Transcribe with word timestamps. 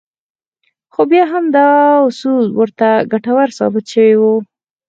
خو 0.93 1.01
بيا 1.09 1.23
هم 1.31 1.45
دا 1.55 1.67
اصول 2.09 2.45
ورته 2.59 2.87
ګټور 3.11 3.47
ثابت 3.57 3.85
شوي 3.93 4.15
وو. 4.21 4.35